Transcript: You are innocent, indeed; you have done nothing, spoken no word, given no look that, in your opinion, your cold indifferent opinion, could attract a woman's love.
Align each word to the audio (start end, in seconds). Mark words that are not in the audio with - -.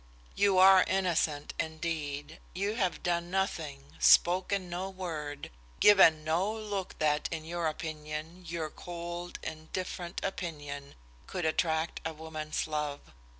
You 0.33 0.57
are 0.57 0.83
innocent, 0.87 1.53
indeed; 1.59 2.39
you 2.55 2.73
have 2.73 3.03
done 3.03 3.29
nothing, 3.29 3.93
spoken 3.99 4.67
no 4.67 4.89
word, 4.89 5.51
given 5.79 6.23
no 6.23 6.51
look 6.51 6.97
that, 6.97 7.27
in 7.31 7.45
your 7.45 7.67
opinion, 7.67 8.43
your 8.47 8.71
cold 8.71 9.37
indifferent 9.43 10.19
opinion, 10.23 10.95
could 11.27 11.45
attract 11.45 12.01
a 12.03 12.13
woman's 12.13 12.65
love. 12.65 13.11